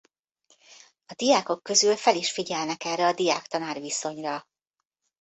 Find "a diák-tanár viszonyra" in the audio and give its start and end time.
3.07-4.45